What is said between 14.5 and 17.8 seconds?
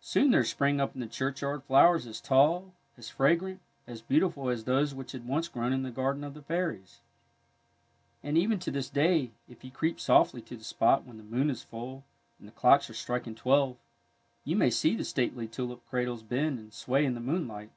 may see the stately tulip cradles bend and sway in the moonlight.